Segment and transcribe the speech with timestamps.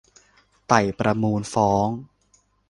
[0.67, 1.87] ไต่สวนมูลฟ้อง